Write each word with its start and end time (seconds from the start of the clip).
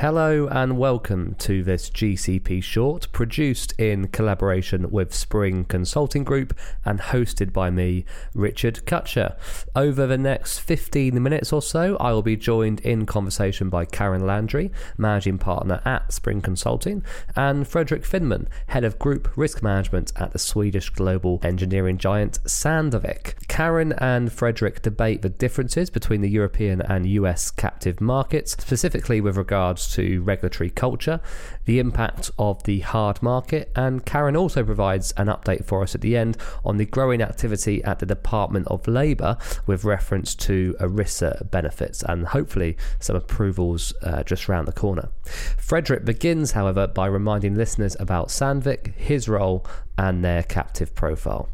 Hello 0.00 0.46
and 0.48 0.76
welcome 0.76 1.36
to 1.38 1.62
this 1.62 1.88
GCP 1.88 2.62
short, 2.62 3.10
produced 3.12 3.72
in 3.80 4.08
collaboration 4.08 4.90
with 4.90 5.14
Spring 5.14 5.64
Consulting 5.64 6.22
Group 6.22 6.54
and 6.84 7.00
hosted 7.00 7.50
by 7.50 7.70
me, 7.70 8.04
Richard 8.34 8.84
Cutcher. 8.84 9.36
Over 9.74 10.06
the 10.06 10.18
next 10.18 10.58
15 10.58 11.22
minutes 11.22 11.50
or 11.50 11.62
so, 11.62 11.96
I 11.96 12.12
will 12.12 12.20
be 12.20 12.36
joined 12.36 12.80
in 12.80 13.06
conversation 13.06 13.70
by 13.70 13.86
Karen 13.86 14.26
Landry, 14.26 14.70
managing 14.98 15.38
partner 15.38 15.80
at 15.86 16.12
Spring 16.12 16.42
Consulting, 16.42 17.02
and 17.34 17.66
Frederick 17.66 18.02
Finman, 18.02 18.48
head 18.66 18.84
of 18.84 18.98
group 18.98 19.34
risk 19.34 19.62
management 19.62 20.12
at 20.16 20.34
the 20.34 20.38
Swedish 20.38 20.90
global 20.90 21.40
engineering 21.42 21.96
giant 21.96 22.38
Sandvik. 22.44 23.45
Karen 23.56 23.94
and 23.94 24.30
Frederick 24.30 24.82
debate 24.82 25.22
the 25.22 25.30
differences 25.30 25.88
between 25.88 26.20
the 26.20 26.28
European 26.28 26.82
and 26.82 27.06
US 27.06 27.50
captive 27.50 28.02
markets, 28.02 28.52
specifically 28.52 29.22
with 29.22 29.38
regards 29.38 29.90
to 29.94 30.20
regulatory 30.20 30.68
culture, 30.68 31.22
the 31.64 31.78
impact 31.78 32.30
of 32.38 32.62
the 32.64 32.80
hard 32.80 33.22
market, 33.22 33.72
and 33.74 34.04
Karen 34.04 34.36
also 34.36 34.62
provides 34.62 35.12
an 35.12 35.28
update 35.28 35.64
for 35.64 35.82
us 35.82 35.94
at 35.94 36.02
the 36.02 36.18
end 36.18 36.36
on 36.66 36.76
the 36.76 36.84
growing 36.84 37.22
activity 37.22 37.82
at 37.84 37.98
the 37.98 38.04
Department 38.04 38.66
of 38.66 38.86
Labour 38.86 39.38
with 39.66 39.84
reference 39.84 40.34
to 40.34 40.76
ERISA 40.78 41.50
benefits 41.50 42.02
and 42.02 42.26
hopefully 42.26 42.76
some 43.00 43.16
approvals 43.16 43.94
uh, 44.02 44.22
just 44.22 44.50
round 44.50 44.68
the 44.68 44.72
corner. 44.72 45.08
Frederick 45.56 46.04
begins, 46.04 46.52
however, 46.52 46.86
by 46.86 47.06
reminding 47.06 47.54
listeners 47.54 47.96
about 47.98 48.28
Sandvik, 48.28 48.94
his 48.96 49.30
role, 49.30 49.64
and 49.96 50.22
their 50.22 50.42
captive 50.42 50.94
profile. 50.94 51.48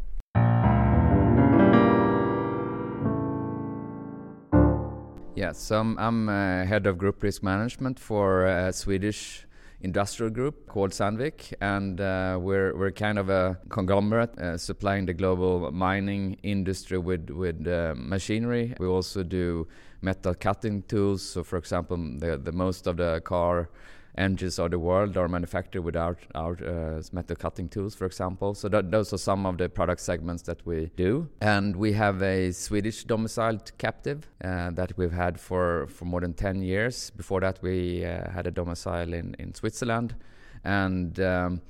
Yes, 5.35 5.57
so 5.57 5.79
I'm, 5.97 6.29
uh, 6.29 6.63
head 6.63 6.85
of 6.85 6.99
group 6.99 7.23
risk 7.23 7.41
management 7.41 7.99
for 7.99 8.45
a 8.45 8.71
Swedish 8.71 9.47
industrial 9.81 10.29
group 10.31 10.67
called 10.67 10.91
Sandvik, 10.91 11.53
and 11.59 11.99
uh, 11.99 12.37
we're 12.39 12.77
we're 12.77 12.91
kind 12.91 13.17
of 13.17 13.29
a 13.29 13.57
conglomerate 13.69 14.37
uh, 14.37 14.59
supplying 14.59 15.07
the 15.07 15.13
global 15.13 15.71
mining 15.71 16.37
industry 16.43 16.99
with 16.99 17.31
with 17.31 17.67
uh, 17.67 17.95
machinery. 17.97 18.75
We 18.79 18.85
also 18.85 19.23
do 19.23 19.67
metal 20.01 20.35
cutting 20.35 20.83
tools. 20.83 21.23
So, 21.23 21.43
for 21.43 21.57
example, 21.57 21.97
the 21.97 22.37
the 22.37 22.51
most 22.51 22.85
of 22.85 22.97
the 22.97 23.19
car 23.21 23.69
engines 24.17 24.59
of 24.59 24.71
the 24.71 24.79
world 24.79 25.17
are 25.17 25.27
manufactured 25.27 25.81
with 25.81 25.95
our, 25.95 26.17
our 26.35 26.53
uh, 26.63 27.01
metal 27.11 27.35
cutting 27.35 27.69
tools, 27.69 27.95
for 27.95 28.05
example. 28.05 28.53
So 28.53 28.69
that, 28.69 28.91
those 28.91 29.13
are 29.13 29.17
some 29.17 29.45
of 29.45 29.57
the 29.57 29.69
product 29.69 30.01
segments 30.01 30.43
that 30.43 30.65
we 30.65 30.91
do. 30.95 31.29
And 31.41 31.75
we 31.75 31.93
have 31.93 32.21
a 32.21 32.51
Swedish 32.51 33.03
domiciled 33.05 33.71
captive 33.77 34.27
uh, 34.43 34.71
that 34.71 34.97
we've 34.97 35.11
had 35.11 35.39
for, 35.39 35.87
for 35.87 36.05
more 36.05 36.21
than 36.21 36.33
10 36.33 36.61
years. 36.61 37.09
Before 37.11 37.39
that, 37.41 37.59
we 37.61 38.05
uh, 38.05 38.29
had 38.31 38.47
a 38.47 38.51
domicile 38.51 39.13
in, 39.13 39.35
in 39.39 39.53
Switzerland. 39.53 40.15
And 40.63 41.19
um, 41.19 41.61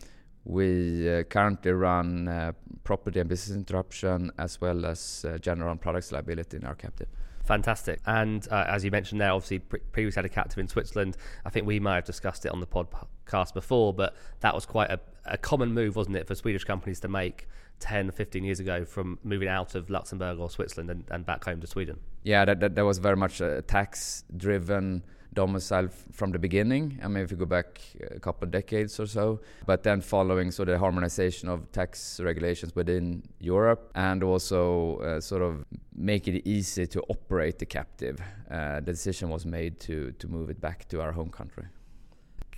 we 0.46 1.10
uh, 1.10 1.24
currently 1.24 1.72
run 1.72 2.28
uh, 2.28 2.52
property 2.84 3.20
and 3.20 3.30
business 3.30 3.56
interruption 3.56 4.32
as 4.38 4.60
well 4.60 4.86
as 4.86 5.26
uh, 5.28 5.38
general 5.38 5.76
products 5.78 6.12
liability 6.12 6.58
in 6.58 6.66
our 6.66 6.76
captive. 6.76 7.08
Fantastic. 7.44 8.00
And 8.06 8.48
uh, 8.50 8.66
as 8.68 8.86
you 8.86 8.92
mentioned 8.92 9.20
there, 9.20 9.32
obviously 9.32 9.60
pre- 9.60 9.80
previously 9.92 10.20
had 10.20 10.26
a 10.26 10.30
captive 10.30 10.60
in 10.60 10.68
Switzerland. 10.68 11.18
I 11.46 11.50
think 11.50 11.68
we 11.68 11.80
might 11.80 11.96
have 11.96 12.06
discussed 12.06 12.46
it 12.46 12.52
on 12.52 12.60
the 12.60 12.68
podcast 12.68 13.54
before, 13.54 13.94
but 13.94 14.16
that 14.40 14.56
was 14.56 14.66
quite 14.66 14.90
a, 14.90 15.00
a 15.26 15.38
common 15.38 15.74
move, 15.74 15.96
wasn't 15.96 16.16
it, 16.16 16.28
for 16.28 16.36
Swedish 16.36 16.64
companies 16.64 17.00
to 17.02 17.08
make 17.08 17.48
10, 17.80 18.12
15 18.12 18.44
years 18.44 18.60
ago 18.62 18.86
from 18.86 19.20
moving 19.24 19.50
out 19.50 19.76
of 19.76 19.90
Luxembourg 19.90 20.40
or 20.40 20.50
Switzerland 20.50 20.90
and, 20.90 21.04
and 21.12 21.26
back 21.26 21.44
home 21.44 21.60
to 21.60 21.68
Sweden? 21.68 22.00
Yeah, 22.24 22.46
that, 22.46 22.62
that, 22.62 22.76
that 22.76 22.86
was 22.86 23.00
very 23.00 23.18
much 23.18 23.42
a 23.42 23.62
tax 23.64 24.24
driven 24.38 25.04
domicile 25.34 25.90
from 26.12 26.32
the 26.32 26.40
beginning. 26.40 27.00
I 27.04 27.08
mean, 27.08 27.24
if 27.24 27.32
you 27.32 27.38
go 27.38 27.46
back 27.46 27.82
a 28.12 28.20
couple 28.20 28.46
of 28.46 28.52
decades 28.52 29.00
or 29.00 29.08
so, 29.08 29.40
but 29.66 29.84
then 29.84 30.02
following 30.02 30.52
sort 30.52 30.70
of 30.70 30.80
harmonization 30.80 31.50
of 31.50 31.72
tax 31.72 32.20
regulations 32.20 32.76
within 32.76 33.24
Europe 33.40 33.92
and 33.96 34.24
also 34.24 34.98
uh, 34.98 35.20
sort 35.20 35.42
of 35.42 35.66
make 35.96 36.28
it 36.28 36.48
easy 36.48 36.88
to 36.88 37.02
operate 37.10 37.60
the 37.60 37.66
captive, 37.66 38.20
uh, 38.50 38.76
the 38.80 38.92
decision 38.92 39.30
was 39.30 39.46
made 39.46 39.80
to 39.80 40.12
to 40.20 40.28
move 40.28 40.50
it 40.50 40.60
back 40.62 40.88
to 40.90 41.02
our 41.02 41.12
home 41.12 41.30
country. 41.30 41.66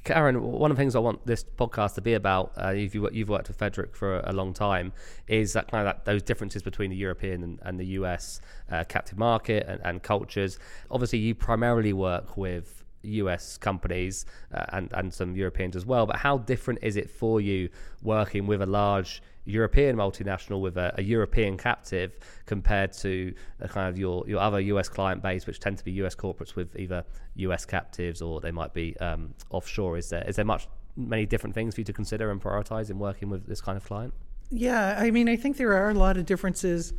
Karen, 0.05 0.39
one 0.39 0.69
of 0.69 0.77
the 0.77 0.81
things 0.81 0.95
I 0.95 0.99
want 0.99 1.25
this 1.25 1.43
podcast 1.43 1.95
to 1.95 2.01
be 2.01 2.13
about, 2.13 2.51
uh, 2.63 2.69
you've, 2.69 2.93
you've 2.93 3.27
worked 3.27 3.47
with 3.47 3.57
Frederick 3.57 3.95
for 3.95 4.19
a, 4.19 4.31
long 4.31 4.53
time, 4.53 4.93
is 5.27 5.53
that 5.53 5.71
kind 5.71 5.87
of 5.87 5.95
that, 5.95 6.05
those 6.05 6.21
differences 6.21 6.61
between 6.61 6.91
the 6.91 6.95
European 6.95 7.41
and, 7.41 7.59
and 7.63 7.79
the 7.79 7.85
US 7.87 8.39
uh, 8.71 8.83
captive 8.83 9.17
market 9.17 9.65
and, 9.67 9.81
and, 9.83 10.03
cultures. 10.03 10.59
Obviously, 10.91 11.17
you 11.17 11.33
primarily 11.33 11.91
work 11.91 12.37
with 12.37 12.84
US 13.05 13.57
companies 13.57 14.25
uh, 14.53 14.65
and, 14.69 14.91
and 14.93 15.13
some 15.13 15.35
Europeans 15.35 15.75
as 15.75 15.85
well, 15.85 16.05
but 16.05 16.17
how 16.17 16.37
different 16.37 16.79
is 16.81 16.95
it 16.95 17.09
for 17.09 17.41
you 17.41 17.69
working 18.01 18.47
with 18.47 18.61
a 18.61 18.65
large 18.65 19.21
European 19.45 19.95
multinational 19.95 20.59
with 20.59 20.75
a, 20.77 20.93
a, 20.97 21.03
European 21.03 21.55
captive 21.55 22.17
compared 22.45 22.91
to 22.91 23.33
kind 23.69 23.87
of 23.87 23.97
your, 23.97 24.27
your 24.27 24.39
other 24.39 24.59
US 24.59 24.89
client 24.89 25.21
base, 25.21 25.45
which 25.45 25.59
tend 25.59 25.77
to 25.77 25.85
be 25.85 25.91
US 26.03 26.15
corporates 26.15 26.55
with 26.55 26.75
either 26.77 27.03
US 27.35 27.63
captives 27.65 28.21
or 28.21 28.41
they 28.41 28.51
might 28.51 28.73
be 28.73 28.97
um, 28.97 29.33
offshore. 29.51 29.97
Is 29.97 30.09
there 30.09 30.23
is 30.27 30.35
there 30.35 30.45
much 30.45 30.67
many 30.97 31.25
different 31.25 31.53
things 31.53 31.75
for 31.75 31.81
you 31.81 31.85
to 31.85 31.93
consider 31.93 32.31
and 32.31 32.41
prioritize 32.41 32.89
in 32.89 32.97
working 32.97 33.29
with 33.29 33.45
this 33.45 33.61
kind 33.61 33.77
of 33.77 33.85
client? 33.85 34.13
Yeah, 34.49 34.95
I 34.97 35.11
mean, 35.11 35.27
I 35.27 35.35
think 35.35 35.57
there 35.57 35.73
are 35.73 35.89
a 35.89 35.93
lot 35.93 36.17
of 36.17 36.25
differences 36.25 36.93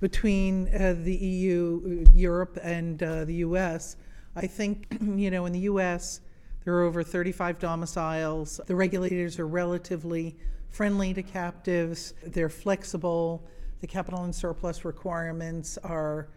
between 0.00 0.68
uh, 0.74 0.96
the 0.98 1.14
EU, 1.14 2.04
Europe, 2.12 2.58
and 2.62 3.02
uh, 3.02 3.24
the 3.24 3.34
US. 3.36 3.96
I 4.34 4.46
think, 4.46 4.86
you 5.00 5.30
know, 5.30 5.46
in 5.46 5.52
the 5.52 5.60
US, 5.60 6.20
there 6.64 6.74
are 6.74 6.82
over 6.82 7.02
35 7.02 7.58
domiciles. 7.58 8.60
The 8.66 8.76
regulators 8.76 9.38
are 9.38 9.46
relatively 9.46 10.36
friendly 10.70 11.12
to 11.12 11.22
captives, 11.22 12.14
they're 12.24 12.48
flexible. 12.48 13.44
The 13.80 13.86
capital 13.86 14.22
and 14.22 14.34
surplus 14.34 14.84
requirements 14.84 15.76
are, 15.78 16.28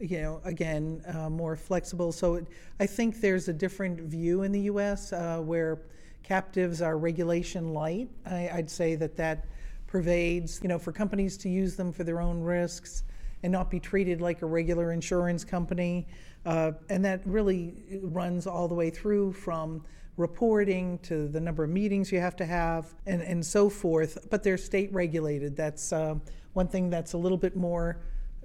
you 0.00 0.22
know, 0.22 0.40
again, 0.44 1.02
uh, 1.06 1.28
more 1.28 1.54
flexible. 1.54 2.12
So 2.12 2.36
it, 2.36 2.46
I 2.80 2.86
think 2.86 3.20
there's 3.20 3.48
a 3.48 3.52
different 3.52 4.00
view 4.00 4.42
in 4.42 4.52
the 4.52 4.62
US 4.62 5.12
uh, 5.12 5.38
where 5.40 5.82
captives 6.22 6.80
are 6.80 6.96
regulation 6.96 7.74
light. 7.74 8.08
I, 8.26 8.48
I'd 8.54 8.70
say 8.70 8.96
that 8.96 9.16
that 9.16 9.44
pervades, 9.86 10.60
you 10.62 10.68
know, 10.68 10.78
for 10.78 10.90
companies 10.90 11.36
to 11.36 11.48
use 11.48 11.76
them 11.76 11.92
for 11.92 12.02
their 12.02 12.20
own 12.20 12.40
risks 12.40 13.04
and 13.44 13.52
not 13.52 13.70
be 13.70 13.78
treated 13.78 14.22
like 14.22 14.40
a 14.40 14.46
regular 14.46 14.90
insurance 14.90 15.44
company. 15.44 16.08
Uh, 16.44 16.72
and 16.90 17.04
that 17.04 17.20
really 17.24 18.00
runs 18.02 18.46
all 18.46 18.68
the 18.68 18.74
way 18.74 18.90
through 18.90 19.32
from 19.32 19.82
reporting 20.16 20.98
to 20.98 21.26
the 21.28 21.40
number 21.40 21.64
of 21.64 21.70
meetings 21.70 22.12
you 22.12 22.20
have 22.20 22.36
to 22.36 22.44
have 22.44 22.94
and, 23.06 23.22
and 23.22 23.44
so 23.44 23.68
forth. 23.68 24.28
But 24.30 24.42
they're 24.42 24.58
state 24.58 24.92
regulated. 24.92 25.56
That's 25.56 25.92
uh, 25.92 26.16
one 26.52 26.68
thing 26.68 26.90
that's 26.90 27.14
a 27.14 27.18
little 27.18 27.38
bit 27.38 27.56
more 27.56 27.98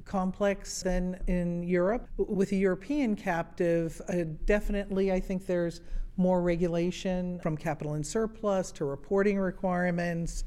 complex 0.06 0.82
than 0.82 1.20
in 1.28 1.64
Europe. 1.64 2.08
With 2.18 2.52
a 2.52 2.56
European 2.56 3.16
captive, 3.16 4.02
uh, 4.10 4.24
definitely 4.46 5.12
I 5.12 5.20
think 5.20 5.46
there's 5.46 5.82
more 6.18 6.42
regulation 6.42 7.40
from 7.40 7.56
capital 7.56 7.94
and 7.94 8.06
surplus 8.06 8.72
to 8.74 8.86
reporting 8.86 9.38
requirements, 9.40 10.44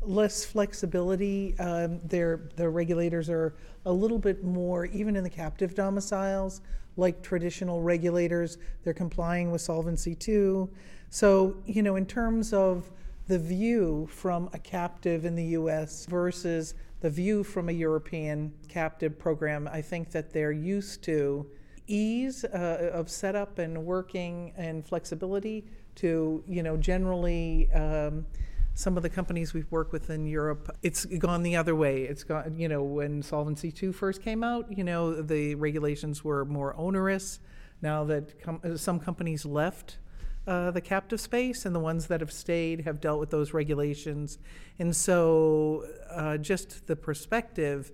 less 0.00 0.44
flexibility. 0.44 1.56
Um, 1.58 2.00
the 2.06 2.40
regulators 2.58 3.28
are 3.28 3.54
a 3.84 3.92
little 3.92 4.18
bit 4.18 4.42
more, 4.42 4.86
even 4.86 5.14
in 5.14 5.22
the 5.22 5.30
captive 5.30 5.74
domiciles, 5.74 6.62
like 6.96 7.22
traditional 7.22 7.82
regulators. 7.82 8.58
They're 8.84 8.94
complying 8.94 9.50
with 9.50 9.60
Solvency 9.60 10.16
II. 10.26 10.68
So, 11.10 11.56
you 11.66 11.82
know, 11.82 11.96
in 11.96 12.06
terms 12.06 12.52
of 12.52 12.90
the 13.28 13.38
view 13.38 14.08
from 14.10 14.50
a 14.52 14.58
captive 14.58 15.24
in 15.24 15.34
the 15.34 15.44
US 15.44 16.06
versus 16.06 16.74
the 17.00 17.10
view 17.10 17.44
from 17.44 17.68
a 17.68 17.72
European 17.72 18.52
captive 18.68 19.18
program, 19.18 19.68
I 19.72 19.82
think 19.82 20.10
that 20.10 20.32
they're 20.32 20.52
used 20.52 21.02
to 21.04 21.46
ease 21.86 22.44
uh, 22.44 22.90
of 22.92 23.10
setup 23.10 23.58
and 23.58 23.84
working 23.84 24.52
and 24.56 24.84
flexibility 24.86 25.64
to, 25.96 26.42
you 26.48 26.62
know, 26.62 26.76
generally. 26.76 27.70
Um, 27.72 28.26
some 28.74 28.96
of 28.96 29.02
the 29.02 29.10
companies 29.10 29.52
we've 29.52 29.70
worked 29.70 29.92
with 29.92 30.10
in 30.10 30.26
Europe, 30.26 30.76
it's 30.82 31.04
gone 31.04 31.42
the 31.42 31.56
other 31.56 31.74
way. 31.74 32.02
It's 32.02 32.24
gone, 32.24 32.56
you 32.56 32.68
know, 32.68 32.82
when 32.82 33.22
Solvency 33.22 33.72
II 33.82 33.92
first 33.92 34.22
came 34.22 34.42
out, 34.42 34.76
you 34.76 34.84
know, 34.84 35.20
the 35.20 35.54
regulations 35.56 36.24
were 36.24 36.44
more 36.44 36.74
onerous. 36.76 37.40
Now 37.82 38.04
that 38.04 38.40
com- 38.40 38.76
some 38.76 38.98
companies 38.98 39.44
left 39.44 39.98
uh, 40.46 40.70
the 40.72 40.80
captive 40.80 41.20
space, 41.20 41.64
and 41.64 41.74
the 41.74 41.80
ones 41.80 42.06
that 42.08 42.20
have 42.20 42.32
stayed 42.32 42.80
have 42.80 43.00
dealt 43.00 43.20
with 43.20 43.30
those 43.30 43.54
regulations. 43.54 44.38
And 44.78 44.94
so, 44.94 45.86
uh, 46.10 46.36
just 46.38 46.86
the 46.88 46.96
perspective 46.96 47.92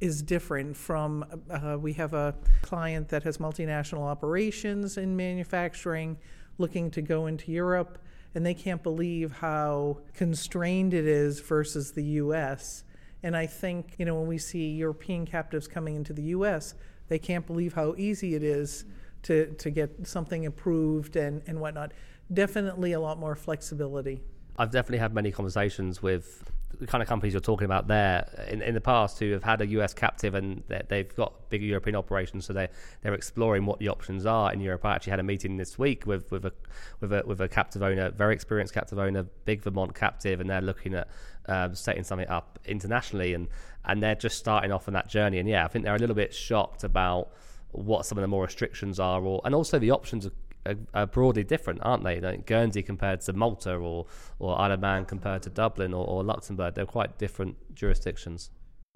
is 0.00 0.22
different 0.22 0.76
from 0.76 1.24
uh, 1.50 1.76
we 1.78 1.92
have 1.92 2.14
a 2.14 2.34
client 2.62 3.08
that 3.10 3.22
has 3.22 3.38
multinational 3.38 4.02
operations 4.02 4.96
in 4.96 5.14
manufacturing 5.14 6.16
looking 6.58 6.90
to 6.90 7.02
go 7.02 7.26
into 7.26 7.52
Europe 7.52 7.98
and 8.34 8.44
they 8.44 8.54
can't 8.54 8.82
believe 8.82 9.32
how 9.32 9.98
constrained 10.14 10.94
it 10.94 11.06
is 11.06 11.40
versus 11.40 11.92
the 11.92 12.04
US. 12.04 12.84
And 13.22 13.36
I 13.36 13.46
think, 13.46 13.94
you 13.98 14.04
know, 14.04 14.18
when 14.18 14.26
we 14.26 14.38
see 14.38 14.70
European 14.70 15.26
captives 15.26 15.68
coming 15.68 15.96
into 15.96 16.12
the 16.12 16.22
US, 16.22 16.74
they 17.08 17.18
can't 17.18 17.46
believe 17.46 17.74
how 17.74 17.94
easy 17.96 18.34
it 18.34 18.42
is 18.42 18.84
to, 19.24 19.52
to 19.54 19.70
get 19.70 20.06
something 20.06 20.46
approved 20.46 21.16
and, 21.16 21.42
and 21.46 21.60
whatnot. 21.60 21.92
Definitely 22.32 22.92
a 22.92 23.00
lot 23.00 23.18
more 23.18 23.36
flexibility. 23.36 24.20
I've 24.56 24.70
definitely 24.70 24.98
had 24.98 25.14
many 25.14 25.30
conversations 25.30 26.02
with 26.02 26.50
the 26.78 26.86
kind 26.86 27.02
of 27.02 27.08
companies 27.08 27.32
you're 27.32 27.40
talking 27.40 27.64
about 27.64 27.88
there 27.88 28.28
in, 28.48 28.62
in 28.62 28.74
the 28.74 28.80
past 28.80 29.18
who 29.18 29.32
have 29.32 29.42
had 29.42 29.60
a 29.60 29.66
US 29.66 29.94
captive 29.94 30.34
and 30.34 30.62
they've 30.88 31.14
got 31.14 31.48
bigger 31.50 31.64
European 31.64 31.96
operations, 31.96 32.46
so 32.46 32.52
they 32.52 32.68
they're 33.02 33.14
exploring 33.14 33.66
what 33.66 33.78
the 33.78 33.88
options 33.88 34.26
are 34.26 34.52
in 34.52 34.60
Europe. 34.60 34.84
I 34.84 34.94
actually 34.94 35.12
had 35.12 35.20
a 35.20 35.24
meeting 35.24 35.56
this 35.56 35.78
week 35.78 36.06
with 36.06 36.30
with 36.30 36.44
a 36.44 36.52
with 37.00 37.12
a 37.12 37.22
with 37.26 37.40
a 37.40 37.48
captive 37.48 37.82
owner, 37.82 38.10
very 38.10 38.34
experienced 38.34 38.74
captive 38.74 38.98
owner, 38.98 39.24
big 39.44 39.62
Vermont 39.62 39.94
captive, 39.94 40.40
and 40.40 40.48
they're 40.48 40.60
looking 40.60 40.94
at 40.94 41.08
um, 41.46 41.74
setting 41.74 42.04
something 42.04 42.28
up 42.28 42.58
internationally, 42.64 43.34
and 43.34 43.48
and 43.84 44.02
they're 44.02 44.14
just 44.14 44.38
starting 44.38 44.72
off 44.72 44.88
on 44.88 44.94
that 44.94 45.08
journey. 45.08 45.38
And 45.38 45.48
yeah, 45.48 45.64
I 45.64 45.68
think 45.68 45.84
they're 45.84 45.94
a 45.94 45.98
little 45.98 46.16
bit 46.16 46.34
shocked 46.34 46.84
about 46.84 47.30
what 47.72 48.06
some 48.06 48.18
of 48.18 48.22
the 48.22 48.28
more 48.28 48.42
restrictions 48.42 49.00
are, 49.00 49.22
or 49.22 49.40
and 49.44 49.54
also 49.54 49.78
the 49.78 49.90
options 49.90 50.28
are, 50.66 50.76
are, 50.94 51.06
broadly 51.06 51.44
different, 51.44 51.80
aren't 51.82 52.04
they? 52.04 52.20
Like 52.20 52.46
Guernsey 52.46 52.82
compared 52.82 53.20
to 53.22 53.32
Malta, 53.32 53.74
or 53.74 54.06
or 54.38 54.58
Isle 54.60 54.72
of 54.72 54.80
Man 54.80 55.04
compared 55.04 55.42
to 55.42 55.50
Dublin 55.50 55.94
or, 55.94 56.06
or 56.06 56.24
Luxembourg, 56.24 56.74
they're 56.74 56.86
quite 56.86 57.18
different 57.18 57.56
jurisdictions. 57.74 58.50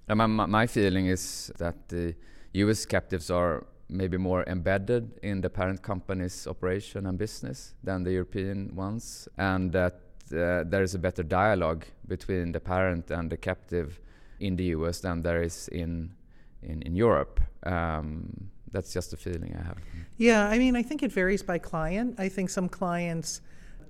My, 0.09 0.27
my 0.27 0.67
feeling 0.67 1.07
is 1.07 1.51
that 1.59 1.89
the 1.89 2.15
U.S. 2.53 2.87
captives 2.87 3.31
are 3.31 3.67
maybe 3.89 4.17
more 4.17 4.45
embedded 4.47 5.19
in 5.23 5.41
the 5.41 5.51
parent 5.51 5.83
company's 5.83 6.47
operation 6.47 7.07
and 7.07 7.19
business 7.19 7.75
than 7.83 8.05
the 8.05 8.13
European 8.13 8.75
ones, 8.75 9.29
and 9.39 9.73
that 9.73 10.01
uh, 10.33 10.65
there 10.65 10.83
is 10.83 10.95
a 10.95 10.99
better 10.99 11.23
dialogue 11.23 11.87
between 12.07 12.53
the 12.53 12.61
parent 12.61 13.11
and 13.11 13.31
the 13.31 13.37
captive 13.37 14.01
in 14.41 14.57
the 14.57 14.65
US 14.65 15.01
than 15.01 15.23
there 15.23 15.43
is 15.43 15.69
in 15.69 16.15
in, 16.63 16.83
in 16.83 16.97
Europe. 16.97 17.41
Um, 17.65 18.51
that's 18.77 18.93
just 18.93 19.15
a 19.15 19.17
feeling 19.17 19.57
I 19.59 19.67
have. 19.67 19.79
Yeah, 20.19 20.47
I 20.47 20.59
mean, 20.59 20.77
I 20.77 20.83
think 20.83 21.03
it 21.03 21.11
varies 21.11 21.43
by 21.43 21.57
client. 21.57 22.15
I 22.19 22.29
think 22.29 22.51
some 22.51 22.69
clients, 22.69 23.41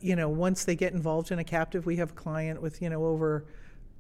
you 0.00 0.15
know, 0.15 0.29
once 0.29 0.65
they 0.65 0.77
get 0.77 0.93
involved 0.93 1.33
in 1.33 1.41
a 1.41 1.44
captive, 1.44 1.87
we 1.87 1.97
have 1.97 2.11
a 2.12 2.15
client 2.15 2.62
with, 2.62 2.81
you 2.81 2.88
know, 2.88 3.05
over 3.05 3.44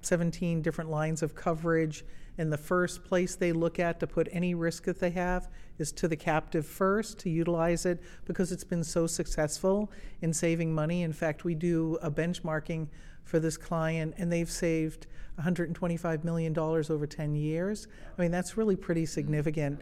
17 0.02 0.62
different 0.62 0.88
lines 0.88 1.22
of 1.22 1.34
coverage. 1.34 2.04
And 2.38 2.52
the 2.52 2.58
first 2.58 3.02
place 3.02 3.34
they 3.34 3.52
look 3.52 3.80
at 3.80 3.98
to 3.98 4.06
put 4.06 4.28
any 4.30 4.54
risk 4.54 4.84
that 4.84 5.00
they 5.00 5.10
have 5.10 5.48
is 5.78 5.90
to 5.92 6.06
the 6.06 6.16
captive 6.16 6.64
first 6.64 7.18
to 7.20 7.30
utilize 7.30 7.84
it 7.84 8.00
because 8.24 8.52
it's 8.52 8.64
been 8.64 8.84
so 8.84 9.08
successful 9.08 9.90
in 10.22 10.32
saving 10.32 10.72
money. 10.72 11.02
In 11.02 11.12
fact, 11.12 11.44
we 11.44 11.54
do 11.56 11.98
a 12.00 12.10
benchmarking 12.10 12.86
for 13.24 13.40
this 13.40 13.56
client 13.56 14.14
and 14.18 14.30
they've 14.30 14.50
saved 14.50 15.08
$125 15.42 16.22
million 16.22 16.56
over 16.56 17.06
10 17.06 17.34
years. 17.34 17.88
I 18.16 18.22
mean, 18.22 18.30
that's 18.30 18.56
really 18.56 18.76
pretty 18.76 19.04
mm. 19.04 19.08
significant. 19.08 19.80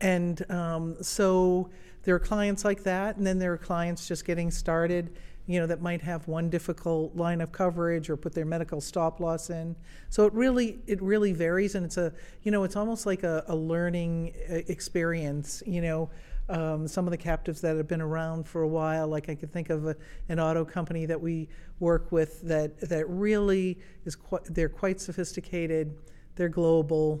And 0.00 0.48
um, 0.50 0.96
so 1.02 1.70
there 2.02 2.14
are 2.14 2.20
clients 2.20 2.64
like 2.64 2.82
that, 2.84 3.16
and 3.16 3.26
then 3.26 3.38
there 3.38 3.52
are 3.52 3.58
clients 3.58 4.06
just 4.06 4.24
getting 4.24 4.50
started, 4.50 5.16
you 5.46 5.58
know, 5.58 5.66
that 5.66 5.80
might 5.80 6.02
have 6.02 6.28
one 6.28 6.50
difficult 6.50 7.16
line 7.16 7.40
of 7.40 7.50
coverage 7.50 8.10
or 8.10 8.16
put 8.16 8.32
their 8.32 8.44
medical 8.44 8.80
stop 8.80 9.20
loss 9.20 9.50
in. 9.50 9.74
So 10.10 10.26
it 10.26 10.32
really, 10.32 10.78
it 10.86 11.00
really 11.02 11.32
varies, 11.32 11.74
and 11.74 11.84
it's 11.84 11.96
a, 11.96 12.12
you 12.42 12.50
know, 12.52 12.64
it's 12.64 12.76
almost 12.76 13.06
like 13.06 13.22
a, 13.22 13.44
a 13.48 13.56
learning 13.56 14.34
uh, 14.50 14.54
experience. 14.68 15.62
You 15.66 15.80
know, 15.80 16.10
um, 16.48 16.86
some 16.86 17.06
of 17.06 17.10
the 17.10 17.16
captives 17.16 17.60
that 17.62 17.76
have 17.76 17.88
been 17.88 18.00
around 18.00 18.46
for 18.46 18.62
a 18.62 18.68
while, 18.68 19.08
like 19.08 19.28
I 19.28 19.34
could 19.34 19.52
think 19.52 19.70
of 19.70 19.86
a, 19.86 19.96
an 20.28 20.38
auto 20.38 20.64
company 20.64 21.06
that 21.06 21.20
we 21.20 21.48
work 21.80 22.12
with 22.12 22.40
that 22.42 22.78
that 22.88 23.08
really 23.08 23.78
is 24.04 24.16
they're 24.50 24.68
quite 24.68 25.00
sophisticated, 25.00 25.96
they're 26.36 26.48
global 26.48 27.20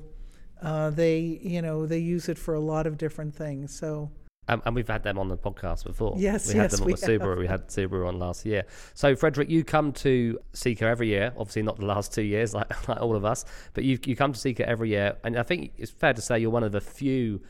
uh, 0.62 0.90
they, 0.90 1.40
you 1.42 1.62
know, 1.62 1.86
they 1.86 1.98
use 1.98 2.28
it 2.28 2.38
for 2.38 2.54
a 2.54 2.60
lot 2.60 2.86
of 2.86 2.98
different 2.98 3.34
things. 3.34 3.76
So. 3.76 4.10
Um, 4.48 4.62
and 4.64 4.76
we've 4.76 4.86
had 4.86 5.02
them 5.02 5.18
on 5.18 5.28
the 5.28 5.36
podcast 5.36 5.84
before. 5.84 6.14
Yes, 6.16 6.52
we 6.52 6.58
had 6.58 6.70
them 6.70 6.82
on 6.82 6.90
the 6.90 6.96
Subaru. 6.96 7.36
We 7.36 7.48
had 7.48 7.66
Subaru 7.66 8.06
on 8.06 8.20
last 8.20 8.46
year. 8.46 8.62
So, 8.94 9.16
Frederick, 9.16 9.50
you 9.50 9.64
come 9.64 9.92
to 9.94 10.38
CICA 10.52 10.82
every 10.82 11.08
year. 11.08 11.32
Obviously, 11.36 11.62
not 11.62 11.78
the 11.78 11.86
last 11.86 12.14
two 12.14 12.22
years, 12.22 12.54
like, 12.54 12.88
like 12.88 13.00
all 13.00 13.16
of 13.16 13.24
us, 13.24 13.44
but 13.74 13.82
you 13.82 13.98
you 14.04 14.14
come 14.14 14.32
to 14.32 14.38
CICA 14.38 14.60
every 14.60 14.90
year, 14.90 15.16
and 15.24 15.36
I 15.36 15.42
think 15.42 15.72
it's 15.76 15.90
fair 15.90 16.12
to 16.12 16.22
say 16.22 16.38
you're 16.38 16.50
one 16.50 16.62
of 16.62 16.70
the 16.70 16.80
few 16.80 17.40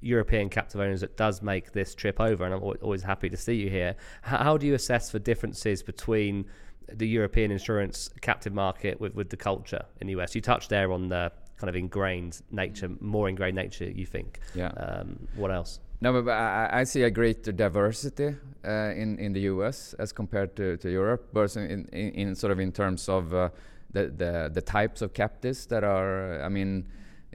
European 0.00 0.48
captive 0.48 0.80
owners 0.80 1.02
that 1.02 1.16
does 1.16 1.42
make 1.42 1.72
this 1.72 1.94
trip 1.94 2.20
over, 2.20 2.44
and 2.44 2.54
I'm 2.54 2.62
always 2.62 3.02
happy 3.02 3.28
to 3.28 3.36
see 3.36 3.54
you 3.54 3.70
here. 3.70 3.96
How, 4.22 4.38
how 4.38 4.56
do 4.56 4.66
you 4.66 4.74
assess 4.74 5.10
the 5.10 5.20
differences 5.20 5.82
between 5.82 6.46
the 6.92 7.06
European 7.06 7.50
insurance 7.50 8.10
captive 8.20 8.52
market 8.52 9.00
with, 9.00 9.14
with 9.14 9.30
the 9.30 9.36
culture 9.36 9.84
in 10.00 10.06
the 10.06 10.20
US? 10.20 10.34
You 10.34 10.40
touched 10.40 10.70
there 10.70 10.90
on 10.92 11.08
the 11.08 11.32
kind 11.60 11.68
of 11.68 11.76
ingrained 11.76 12.40
nature, 12.50 12.90
more 13.00 13.28
ingrained 13.28 13.56
nature. 13.56 13.84
You 13.84 14.06
think? 14.06 14.40
Yeah. 14.54 14.68
Um, 14.68 15.28
what 15.36 15.50
else? 15.50 15.80
No, 16.00 16.22
but 16.22 16.30
I, 16.30 16.80
I, 16.80 16.84
see 16.84 17.02
a 17.02 17.10
greater 17.10 17.52
diversity 17.52 18.34
uh, 18.64 18.92
in 18.96 19.18
in 19.18 19.34
the 19.34 19.40
U.S. 19.52 19.94
as 19.98 20.12
compared 20.12 20.56
to, 20.56 20.78
to 20.78 20.90
Europe, 20.90 21.32
both 21.32 21.56
in, 21.58 21.86
in, 21.92 22.10
in 22.12 22.34
sort 22.34 22.52
of 22.52 22.58
in 22.58 22.72
terms 22.72 23.08
of 23.08 23.34
uh, 23.34 23.50
the, 23.92 24.04
the 24.08 24.50
the 24.52 24.62
types 24.62 25.02
of 25.02 25.12
captives 25.12 25.66
that 25.66 25.84
are. 25.84 26.42
I 26.42 26.48
mean, 26.48 26.86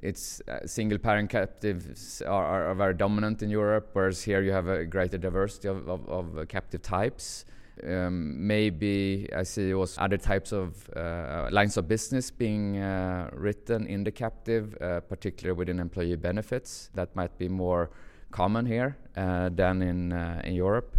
it's 0.02 0.42
uh, 0.48 0.66
single 0.66 0.98
parent 0.98 1.30
captives 1.30 2.22
are, 2.24 2.46
are, 2.46 2.66
are, 2.72 2.76
very 2.76 2.94
dominant 2.96 3.44
in 3.44 3.50
Europe, 3.50 3.90
whereas 3.94 4.24
here 4.24 4.42
you 4.42 4.52
have 4.52 4.68
a 4.68 4.86
greater 4.86 5.18
diversity 5.18 5.68
of, 5.68 5.88
of, 5.88 6.10
of 6.10 6.48
captive 6.48 6.82
types. 6.82 7.46
Um, 7.84 8.48
maybe 8.48 9.28
I 9.36 9.44
see 9.44 9.74
also 9.74 10.02
other 10.02 10.18
types 10.18 10.54
of 10.54 10.90
uh, 10.96 11.50
lines 11.52 11.78
of 11.78 11.88
business 11.88 12.32
being 12.32 12.78
uh, 12.78 13.30
written 13.34 13.86
in 13.88 14.04
the 14.04 14.12
captive, 14.12 14.78
uh, 14.82 15.02
particularly 15.02 15.58
within 15.58 15.80
employee 15.80 16.16
benefits. 16.16 16.90
That 16.94 17.16
might 17.16 17.38
be 17.38 17.50
more 17.50 17.90
common 18.32 18.66
here 18.66 18.98
uh, 19.18 19.50
than 19.50 19.82
in 19.82 20.14
uh, 20.14 20.42
in 20.44 20.54
Europe. 20.54 20.98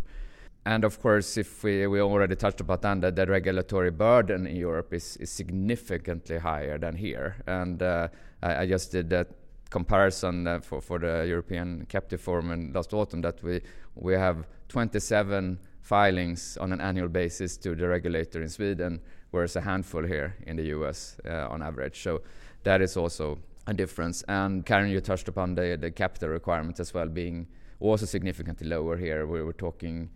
And 0.67 0.85
of 0.85 1.01
course, 1.01 1.37
if 1.37 1.63
we, 1.63 1.87
we 1.87 2.01
already 2.01 2.35
touched 2.35 2.61
about 2.61 2.83
that, 2.83 3.15
the 3.15 3.27
regulatory 3.27 3.93
burden 3.93 4.49
in 4.49 4.57
Europe 4.57 4.93
is, 4.93 5.17
is 5.19 5.31
significantly 5.31 6.39
higher 6.39 6.77
than 6.77 6.97
here. 6.97 7.37
And 7.47 7.81
uh, 7.81 8.09
I, 8.43 8.63
I, 8.63 8.67
just 8.67 8.91
did 8.91 9.09
that 9.11 9.29
comparison 9.71 10.61
for, 10.63 10.81
for 10.81 10.99
the 10.99 11.25
European 11.29 11.87
Captive 11.89 12.21
Forum 12.21 12.51
in 12.51 12.73
last 12.73 12.93
autumn 12.93 13.21
that 13.21 13.41
we, 13.45 13.61
we 13.95 14.15
have 14.15 14.45
27 14.69 15.61
filings 15.87 16.59
on 16.61 16.73
an 16.73 16.81
annual 16.81 17.09
basis 17.09 17.57
to 17.57 17.77
the 17.77 17.87
regulator 17.87 18.43
in 18.43 18.49
Sweden, 18.49 19.01
whereas 19.31 19.55
a 19.55 19.61
handful 19.61 20.03
here 20.03 20.35
in 20.47 20.57
the 20.57 20.65
US 20.77 21.17
uh, 21.25 21.47
on 21.49 21.63
average. 21.63 22.03
So 22.03 22.23
that 22.65 22.83
is 22.83 22.97
also 22.97 23.39
a 23.69 23.73
difference. 23.73 24.23
And 24.27 24.67
Karen, 24.67 24.91
you 24.91 25.01
touched 25.01 25.29
upon 25.29 25.55
the, 25.55 25.79
the 25.81 25.93
capital 25.93 26.31
requirement 26.31 26.81
as 26.81 26.93
well 26.93 27.07
being 27.07 27.47
also 27.79 28.05
significantly 28.05 28.67
lower 28.67 28.97
here. 28.97 29.27
We 29.27 29.43
were 29.43 29.53
talking 29.53 30.11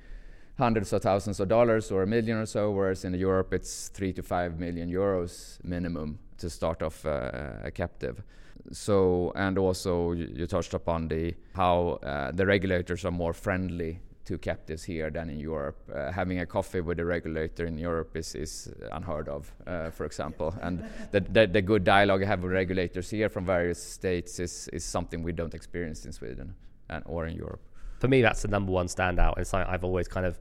hundreds 0.59 0.93
of 0.93 1.03
thousands 1.03 1.39
of 1.39 1.49
dollars 1.49 1.93
or 1.93 2.03
a 2.03 2.07
million 2.07 2.39
or 2.39 2.47
so, 2.47 2.73
whereas 2.73 3.05
in 3.05 3.15
Europe 3.15 3.53
it's 3.53 3.89
three 3.89 4.13
to 4.15 4.23
five 4.25 4.59
million 4.59 4.91
euros 4.91 5.63
minimum 5.65 6.19
to 6.39 6.51
start 6.51 6.83
off 6.83 7.07
uh, 7.07 7.53
a 7.63 7.71
captive. 7.71 8.25
So, 8.73 9.33
and 9.37 9.57
also 9.57 10.13
you, 10.13 10.29
you 10.35 10.47
touched 10.47 10.75
upon 10.75 11.07
the 11.07 11.35
how 11.55 12.01
uh, 12.03 12.33
the 12.33 12.45
regulators 12.45 13.05
are 13.05 13.13
more 13.13 13.33
friendly 13.33 14.01
to 14.31 14.39
captives 14.39 14.85
here 14.85 15.11
than 15.11 15.29
in 15.29 15.41
Europe. 15.41 15.79
Uh, 15.93 16.13
having 16.13 16.39
a 16.39 16.47
coffee 16.47 16.81
with 16.81 17.01
a 17.01 17.05
regulator 17.05 17.67
in 17.67 17.77
Europe 17.77 18.17
is, 18.17 18.35
is 18.37 18.73
unheard 18.93 19.29
of, 19.29 19.53
uh, 19.67 19.91
for 19.91 20.05
example. 20.07 20.55
And 20.63 20.85
the, 21.11 21.21
the, 21.21 21.47
the, 21.47 21.63
good 21.63 21.83
dialogue 21.83 22.23
I 22.23 22.27
have 22.27 22.43
with 22.43 22.53
regulators 22.53 23.11
here 23.11 23.29
from 23.29 23.45
various 23.45 23.83
states 23.83 24.39
is, 24.39 24.69
is 24.73 24.85
something 24.85 25.25
we 25.25 25.33
don't 25.33 25.55
experience 25.55 26.07
in 26.07 26.13
Sweden 26.13 26.55
and, 26.89 27.03
or 27.07 27.27
in 27.27 27.37
Europe. 27.37 27.61
For 27.99 28.07
me, 28.07 28.23
that's 28.23 28.43
the 28.43 28.49
number 28.49 28.71
one 28.71 28.87
standout. 28.87 29.37
It's 29.39 29.53
like 29.53 29.67
I've 29.67 29.85
always 29.85 30.07
kind 30.07 30.27
of 30.27 30.39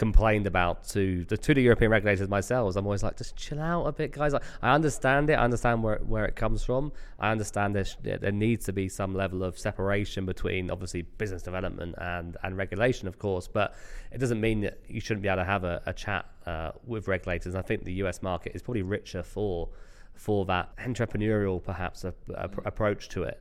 complained 0.00 0.46
about 0.46 0.82
to 0.82 1.26
the 1.26 1.36
to 1.36 1.52
the 1.52 1.60
European 1.60 1.90
regulators 1.90 2.26
myself. 2.26 2.74
I'm 2.74 2.86
always 2.86 3.02
like, 3.02 3.18
just 3.18 3.36
chill 3.36 3.60
out 3.60 3.84
a 3.84 3.92
bit, 3.92 4.12
guys. 4.12 4.32
Like, 4.32 4.44
I 4.62 4.74
understand 4.74 5.28
it. 5.28 5.34
I 5.34 5.44
understand 5.44 5.82
where 5.82 5.98
where 5.98 6.24
it 6.24 6.36
comes 6.36 6.64
from. 6.64 6.90
I 7.18 7.30
understand 7.30 7.76
there 7.76 7.84
there 8.02 8.32
needs 8.32 8.64
to 8.64 8.72
be 8.72 8.88
some 8.88 9.14
level 9.14 9.44
of 9.44 9.58
separation 9.58 10.24
between 10.24 10.70
obviously 10.70 11.02
business 11.02 11.42
development 11.42 11.96
and 11.98 12.38
and 12.42 12.56
regulation, 12.56 13.08
of 13.08 13.18
course. 13.18 13.46
But 13.46 13.74
it 14.10 14.18
doesn't 14.18 14.40
mean 14.40 14.62
that 14.62 14.78
you 14.88 15.00
shouldn't 15.00 15.22
be 15.22 15.28
able 15.28 15.42
to 15.42 15.44
have 15.44 15.64
a, 15.64 15.82
a 15.84 15.92
chat 15.92 16.24
uh, 16.46 16.70
with 16.86 17.06
regulators. 17.06 17.54
I 17.54 17.60
think 17.60 17.84
the 17.84 17.96
US 18.04 18.22
market 18.22 18.52
is 18.54 18.62
probably 18.62 18.82
richer 18.82 19.22
for 19.22 19.68
for 20.14 20.46
that 20.46 20.74
entrepreneurial 20.78 21.62
perhaps 21.62 22.04
a, 22.04 22.14
a, 22.34 22.48
approach 22.64 23.10
to 23.10 23.24
it. 23.24 23.38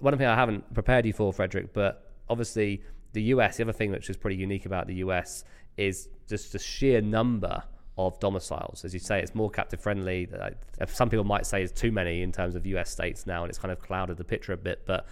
One 0.00 0.18
thing 0.18 0.26
I 0.26 0.34
haven't 0.34 0.74
prepared 0.74 1.06
you 1.06 1.14
for, 1.14 1.32
Frederick, 1.32 1.72
but 1.72 2.10
obviously 2.28 2.82
the 3.14 3.22
US, 3.22 3.56
the 3.56 3.62
other 3.62 3.72
thing 3.72 3.90
which 3.90 4.10
is 4.10 4.16
pretty 4.16 4.36
unique 4.36 4.66
about 4.66 4.86
the 4.86 4.96
US 4.96 5.44
is 5.76 6.08
just 6.28 6.52
the 6.52 6.58
sheer 6.58 7.00
number 7.00 7.62
of 7.96 8.18
domiciles. 8.20 8.84
As 8.84 8.92
you 8.92 9.00
say, 9.00 9.20
it's 9.20 9.34
more 9.34 9.50
captive 9.50 9.80
friendly. 9.80 10.28
Some 10.88 11.08
people 11.08 11.24
might 11.24 11.46
say 11.46 11.62
it's 11.62 11.72
too 11.72 11.92
many 11.92 12.22
in 12.22 12.32
terms 12.32 12.56
of 12.56 12.66
US 12.66 12.90
states 12.90 13.26
now, 13.26 13.42
and 13.42 13.50
it's 13.50 13.58
kind 13.58 13.72
of 13.72 13.80
clouded 13.80 14.16
the 14.16 14.24
picture 14.24 14.52
a 14.52 14.56
bit. 14.56 14.82
But 14.84 15.06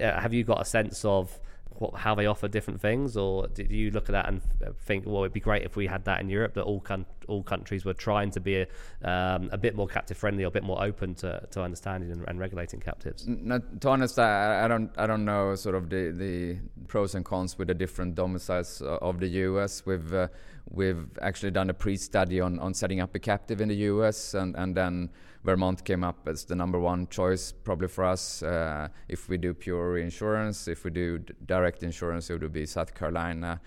uh, 0.00 0.20
have 0.20 0.32
you 0.32 0.44
got 0.44 0.60
a 0.60 0.64
sense 0.64 1.04
of 1.04 1.38
what, 1.78 1.94
how 1.94 2.14
they 2.14 2.26
offer 2.26 2.48
different 2.48 2.80
things, 2.80 3.16
or 3.16 3.46
did 3.48 3.70
you 3.70 3.90
look 3.90 4.08
at 4.08 4.12
that 4.12 4.28
and 4.28 4.42
think, 4.80 5.06
well, 5.06 5.22
it'd 5.22 5.32
be 5.32 5.40
great 5.40 5.62
if 5.62 5.76
we 5.76 5.86
had 5.86 6.04
that 6.04 6.20
in 6.20 6.28
Europe, 6.28 6.54
that 6.54 6.62
all 6.62 6.80
con- 6.80 7.06
all 7.28 7.42
countries 7.42 7.84
were 7.84 7.94
trying 7.94 8.30
to 8.32 8.40
be 8.40 8.56
a, 8.56 8.66
um, 9.08 9.48
a 9.52 9.58
bit 9.58 9.76
more 9.76 9.86
captive 9.86 10.16
friendly, 10.16 10.44
or 10.44 10.48
a 10.48 10.50
bit 10.50 10.64
more 10.64 10.82
open 10.82 11.14
to, 11.14 11.46
to 11.50 11.62
understanding 11.62 12.10
and, 12.10 12.24
and 12.26 12.40
regulating 12.40 12.80
captives? 12.80 13.26
No, 13.26 13.60
to 13.80 13.88
honest, 13.88 14.18
I, 14.18 14.64
I, 14.64 14.68
don't 14.68 14.90
I 14.98 15.06
don't 15.06 15.24
know 15.24 15.54
sort 15.54 15.74
of 15.74 15.88
the, 15.88 16.10
the 16.10 16.58
pros 16.88 17.14
and 17.14 17.24
cons 17.24 17.56
with 17.58 17.68
the 17.68 17.74
different 17.74 18.14
domiciles 18.14 18.82
uh, 18.82 18.98
of 19.00 19.20
the 19.20 19.28
US. 19.28 19.86
We've 19.86 20.12
uh, 20.12 20.28
we've 20.70 21.06
actually 21.22 21.50
done 21.50 21.70
a 21.70 21.74
pre-study 21.74 22.40
on, 22.40 22.58
on 22.58 22.74
setting 22.74 23.00
up 23.00 23.14
a 23.14 23.18
captive 23.18 23.60
in 23.60 23.68
the 23.68 23.76
US, 23.76 24.34
and, 24.34 24.56
and 24.56 24.76
then 24.76 25.10
Vermont 25.48 25.82
came 25.82 26.04
up 26.04 26.28
as 26.28 26.44
the 26.44 26.54
number 26.54 26.78
one 26.78 27.06
choice 27.06 27.52
probably 27.52 27.88
for 27.88 28.04
us. 28.04 28.42
Uh, 28.42 28.88
if 29.08 29.30
we 29.30 29.38
do 29.38 29.54
pure 29.54 29.92
reinsurance, 29.92 30.68
if 30.68 30.84
we 30.84 30.90
do 30.90 31.18
direct 31.46 31.82
insurance, 31.82 32.28
it 32.28 32.42
would 32.42 32.52
be 32.52 32.66
South 32.66 32.92
Carolina 32.94 33.58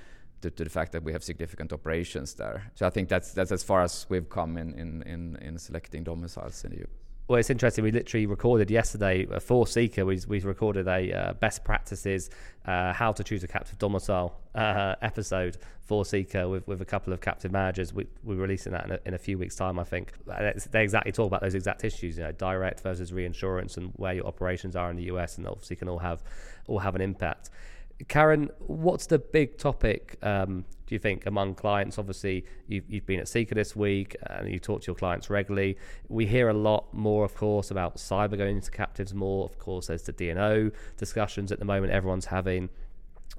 due 0.41 0.51
to 0.51 0.63
the 0.63 0.69
fact 0.69 0.91
that 0.91 1.03
we 1.03 1.11
have 1.11 1.23
significant 1.23 1.73
operations 1.73 2.35
there. 2.35 2.71
So 2.75 2.85
I 2.85 2.91
think 2.91 3.09
that's 3.09 3.33
that's 3.33 3.51
as 3.51 3.63
far 3.63 3.81
as 3.81 4.05
we've 4.09 4.29
come 4.29 4.57
in 4.57 4.75
in, 4.75 5.01
in, 5.13 5.37
in 5.37 5.57
selecting 5.57 6.03
domiciles 6.03 6.63
in 6.65 6.71
the 6.71 6.81
US. 6.81 7.10
Well, 7.27 7.39
it's 7.39 7.49
interesting. 7.49 7.83
We 7.83 7.91
literally 7.91 8.25
recorded 8.25 8.69
yesterday 8.69 9.25
uh, 9.25 9.39
for 9.39 9.65
CICA. 9.65 10.05
We 10.05 10.19
we 10.27 10.39
recorded 10.41 10.87
a 10.87 11.13
uh, 11.13 11.33
best 11.33 11.63
practices 11.63 12.29
uh, 12.65 12.91
how 12.93 13.13
to 13.13 13.23
choose 13.23 13.43
a 13.43 13.47
captive 13.47 13.77
domicile 13.79 14.37
uh, 14.53 14.95
episode 15.01 15.57
for 15.81 16.03
CICA 16.03 16.49
with, 16.49 16.67
with 16.67 16.81
a 16.81 16.85
couple 16.85 17.13
of 17.13 17.21
captive 17.21 17.51
managers. 17.51 17.93
We 17.93 18.07
we're 18.23 18.35
releasing 18.35 18.73
that 18.73 18.85
in 18.85 18.91
a, 18.91 18.99
in 19.05 19.13
a 19.13 19.17
few 19.17 19.37
weeks' 19.37 19.55
time, 19.55 19.79
I 19.79 19.83
think. 19.83 20.11
They 20.71 20.83
exactly 20.83 21.11
talk 21.11 21.27
about 21.27 21.41
those 21.41 21.55
exact 21.55 21.83
issues. 21.83 22.17
You 22.17 22.23
know, 22.23 22.31
direct 22.33 22.81
versus 22.81 23.13
reinsurance 23.13 23.77
and 23.77 23.93
where 23.95 24.13
your 24.13 24.25
operations 24.25 24.75
are 24.75 24.89
in 24.89 24.97
the 24.97 25.03
US, 25.03 25.37
and 25.37 25.47
obviously 25.47 25.77
can 25.77 25.87
all 25.87 25.99
have 25.99 26.23
all 26.67 26.79
have 26.79 26.95
an 26.95 27.01
impact. 27.01 27.49
Karen, 28.07 28.49
what's 28.59 29.05
the 29.05 29.19
big 29.19 29.57
topic, 29.57 30.17
um, 30.23 30.65
do 30.87 30.95
you 30.95 30.99
think, 30.99 31.25
among 31.25 31.55
clients? 31.55 31.97
Obviously, 31.97 32.45
you've, 32.67 32.89
you've 32.89 33.05
been 33.05 33.19
at 33.19 33.27
CICA 33.27 33.53
this 33.53 33.75
week 33.75 34.15
and 34.27 34.49
you 34.49 34.59
talk 34.59 34.81
to 34.81 34.87
your 34.87 34.95
clients 34.95 35.29
regularly. 35.29 35.77
We 36.07 36.25
hear 36.25 36.49
a 36.49 36.53
lot 36.53 36.93
more, 36.93 37.25
of 37.25 37.35
course, 37.35 37.71
about 37.71 37.97
cyber 37.97 38.37
going 38.37 38.57
into 38.57 38.71
captives 38.71 39.13
more. 39.13 39.45
Of 39.45 39.59
course, 39.59 39.87
there's 39.87 40.03
the 40.03 40.11
D&O 40.11 40.71
discussions 40.97 41.51
at 41.51 41.59
the 41.59 41.65
moment 41.65 41.93
everyone's 41.93 42.25
having. 42.25 42.69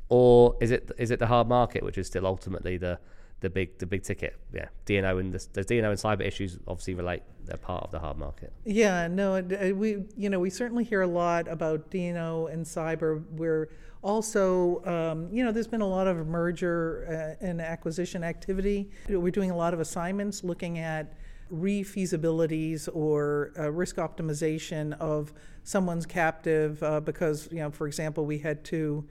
Or 0.09 0.57
is 0.61 0.71
it 0.71 0.90
is 0.99 1.11
it 1.11 1.19
the 1.19 1.26
hard 1.26 1.49
market, 1.49 1.83
which 1.83 1.97
is 1.97 2.07
still 2.07 2.26
ultimately 2.26 2.76
the 2.76 2.99
the 3.42 3.50
big 3.50 3.78
the 3.78 3.87
big 3.87 4.02
ticket. 4.02 4.37
Yeah, 4.52 4.69
D&O 4.87 5.19
and 5.19 5.33
the, 5.33 5.47
the 5.52 5.64
D&O 5.64 5.92
cyber 5.95 6.23
issues 6.23 6.59
obviously 6.66 6.95
relate. 6.95 7.23
They're 7.45 7.57
part 7.57 7.85
of 7.85 7.90
the 7.90 7.99
hard 7.99 8.16
market. 8.16 8.52
Yeah, 8.64 9.09
no, 9.09 9.40
we 9.75 10.04
you 10.16 10.31
know 10.31 10.40
we 10.40 10.49
certainly 10.49 10.85
hear 10.85 11.02
a 11.02 11.07
lot 11.07 11.49
about 11.49 11.90
D&O 11.90 12.47
and 12.47 12.64
cyber. 12.64 13.23
We're 13.31 13.69
also, 14.02 14.85
um, 14.85 15.28
you 15.32 15.44
know, 15.44 15.52
there's 15.52 15.68
been 15.68 15.80
a 15.80 15.88
lot 15.88 16.06
of 16.06 16.26
merger 16.26 17.37
uh, 17.40 17.44
and 17.44 17.61
acquisition 17.61 18.25
activity. 18.25 18.90
We're 19.09 19.30
doing 19.30 19.50
a 19.50 19.56
lot 19.56 19.75
of 19.75 19.80
assignments 19.80 20.42
looking 20.42 20.78
at 20.78 21.14
re-feasibilities 21.50 22.88
or 22.92 23.52
uh, 23.59 23.71
risk 23.71 23.97
optimization 23.97 24.99
of 24.99 25.32
someone's 25.64 26.06
captive 26.06 26.82
uh, 26.82 26.99
because, 26.99 27.49
you 27.52 27.59
know, 27.59 27.71
for 27.71 27.87
example, 27.87 28.26
we 28.26 28.38
had 28.38 28.64
two 28.64 29.04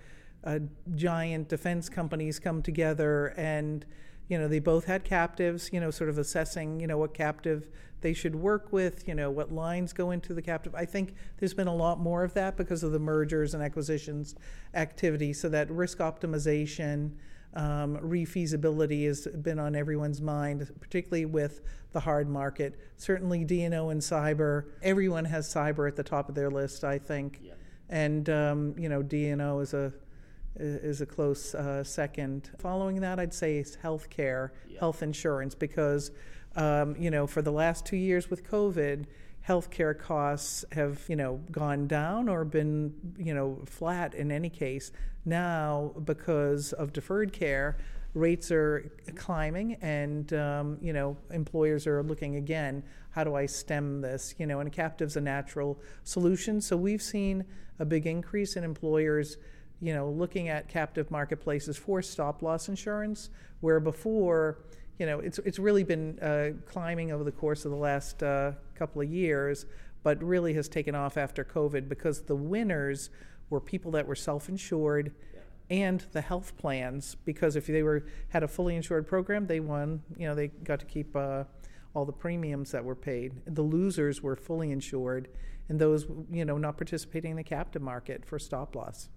uh, 0.43 0.59
giant 0.95 1.47
defense 1.47 1.87
companies 1.87 2.39
come 2.39 2.61
together 2.61 3.27
and 3.37 3.85
you 4.31 4.37
know 4.37 4.47
they 4.47 4.59
both 4.59 4.85
had 4.85 5.03
captives 5.03 5.69
you 5.73 5.79
know 5.79 5.91
sort 5.91 6.09
of 6.09 6.17
assessing 6.17 6.79
you 6.79 6.87
know 6.87 6.97
what 6.97 7.13
captive 7.13 7.67
they 7.99 8.13
should 8.13 8.33
work 8.33 8.71
with 8.71 9.07
you 9.07 9.13
know 9.13 9.29
what 9.29 9.51
lines 9.51 9.91
go 9.91 10.09
into 10.11 10.33
the 10.33 10.41
captive 10.41 10.73
i 10.73 10.85
think 10.85 11.13
there's 11.37 11.53
been 11.53 11.67
a 11.67 11.75
lot 11.75 11.99
more 11.99 12.23
of 12.23 12.33
that 12.33 12.55
because 12.55 12.81
of 12.81 12.93
the 12.93 12.99
mergers 12.99 13.53
and 13.53 13.61
acquisitions 13.61 14.35
activity 14.73 15.33
so 15.33 15.49
that 15.49 15.69
risk 15.69 15.97
optimization 15.97 17.11
um, 17.53 17.97
refeasibility 17.97 19.05
has 19.07 19.27
been 19.27 19.59
on 19.59 19.75
everyone's 19.75 20.21
mind, 20.21 20.69
particularly 20.79 21.25
with 21.25 21.59
the 21.91 21.99
hard 21.99 22.29
market. 22.29 22.79
Certainly, 22.95 23.43
D&O 23.43 23.89
and 23.89 23.99
cyber. 23.99 24.67
Everyone 24.81 25.25
has 25.25 25.53
cyber 25.53 25.85
at 25.85 25.97
the 25.97 26.03
top 26.03 26.29
of 26.29 26.35
their 26.35 26.49
list, 26.49 26.85
I 26.85 26.97
think. 26.97 27.41
Yeah. 27.43 27.53
And 27.89 28.29
um, 28.29 28.75
you 28.77 28.87
know, 28.87 29.03
D&O 29.03 29.59
is 29.59 29.73
a 29.73 29.91
is 30.55 31.01
a 31.01 31.05
close 31.05 31.55
uh, 31.55 31.83
second. 31.83 32.49
Following 32.59 33.01
that, 33.01 33.19
I'd 33.19 33.33
say 33.33 33.57
is 33.57 33.77
healthcare, 33.81 34.49
yeah. 34.67 34.79
health 34.79 35.01
insurance, 35.03 35.55
because 35.55 36.11
um, 36.55 36.95
you 36.97 37.11
know 37.11 37.27
for 37.27 37.41
the 37.41 37.51
last 37.51 37.85
two 37.85 37.97
years 37.97 38.29
with 38.29 38.49
COVID, 38.49 39.05
healthcare 39.47 39.97
costs 39.97 40.65
have 40.71 41.01
you 41.07 41.15
know 41.15 41.39
gone 41.51 41.87
down 41.87 42.29
or 42.29 42.43
been 42.43 42.93
you 43.17 43.33
know 43.33 43.59
flat 43.65 44.13
in 44.13 44.31
any 44.31 44.49
case. 44.49 44.91
Now, 45.23 45.93
because 46.03 46.73
of 46.73 46.93
deferred 46.93 47.31
care, 47.31 47.77
rates 48.13 48.51
are 48.51 48.91
climbing, 49.15 49.75
and 49.75 50.31
um, 50.33 50.77
you 50.81 50.93
know 50.93 51.17
employers 51.31 51.87
are 51.87 52.03
looking 52.03 52.35
again. 52.35 52.83
How 53.11 53.23
do 53.23 53.35
I 53.35 53.45
stem 53.45 54.01
this? 54.01 54.35
You 54.37 54.47
know, 54.47 54.59
and 54.59 54.71
captive's 54.71 55.15
a 55.15 55.21
natural 55.21 55.79
solution. 56.03 56.61
So 56.61 56.75
we've 56.77 57.01
seen 57.01 57.45
a 57.79 57.85
big 57.85 58.05
increase 58.05 58.55
in 58.55 58.63
employers 58.63 59.37
you 59.81 59.93
know, 59.93 60.09
looking 60.09 60.49
at 60.49 60.69
captive 60.69 61.09
marketplaces 61.09 61.77
for 61.77 62.01
stop 62.01 62.41
loss 62.41 62.69
insurance, 62.69 63.29
where 63.61 63.79
before, 63.79 64.59
you 64.99 65.05
know, 65.05 65.19
it's 65.19 65.39
it's 65.39 65.59
really 65.59 65.83
been 65.83 66.19
uh, 66.19 66.51
climbing 66.69 67.11
over 67.11 67.23
the 67.23 67.31
course 67.31 67.65
of 67.65 67.71
the 67.71 67.77
last 67.77 68.21
uh, 68.21 68.51
couple 68.75 69.01
of 69.01 69.09
years, 69.09 69.65
but 70.03 70.21
really 70.23 70.53
has 70.53 70.69
taken 70.69 70.93
off 70.93 71.17
after 71.17 71.43
COVID 71.43 71.89
because 71.89 72.21
the 72.21 72.35
winners 72.35 73.09
were 73.49 73.59
people 73.59 73.91
that 73.91 74.07
were 74.07 74.15
self-insured 74.15 75.13
and 75.71 76.05
the 76.11 76.21
health 76.21 76.57
plans 76.57 77.15
because 77.25 77.55
if 77.55 77.65
they 77.65 77.81
were 77.81 78.05
had 78.29 78.43
a 78.43 78.47
fully 78.47 78.75
insured 78.75 79.07
program, 79.07 79.47
they 79.47 79.59
won. 79.59 80.03
You 80.17 80.27
know, 80.27 80.35
they 80.35 80.49
got 80.49 80.79
to 80.81 80.85
keep 80.85 81.15
uh, 81.15 81.45
all 81.95 82.05
the 82.05 82.11
premiums 82.11 82.71
that 82.71 82.83
were 82.83 82.95
paid. 82.95 83.33
The 83.47 83.61
losers 83.61 84.21
were 84.21 84.35
fully 84.35 84.71
insured, 84.71 85.29
and 85.69 85.79
those 85.79 86.05
you 86.29 86.45
know 86.45 86.57
not 86.57 86.77
participating 86.77 87.31
in 87.31 87.37
the 87.37 87.43
captive 87.43 87.81
market 87.81 88.25
for 88.25 88.37
stop 88.37 88.75
loss. 88.75 89.09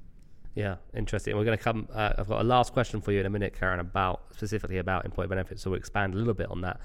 Yeah, 0.54 0.76
interesting. 0.96 1.37
We're 1.37 1.44
going 1.44 1.58
to 1.58 1.64
come. 1.64 1.88
Uh, 1.92 2.12
I've 2.16 2.28
got 2.28 2.40
a 2.40 2.44
last 2.44 2.73
question 2.73 3.00
for 3.00 3.11
you 3.12 3.20
in 3.20 3.26
a 3.26 3.30
minute, 3.30 3.56
Karen, 3.58 3.80
about 3.80 4.23
specifically 4.37 4.78
about 4.78 5.04
employee 5.04 5.26
benefits. 5.26 5.62
So 5.62 5.70
we'll 5.70 5.78
expand 5.78 6.14
a 6.14 6.16
little 6.16 6.34
bit 6.34 6.49
on 6.50 6.61
that 6.61 6.80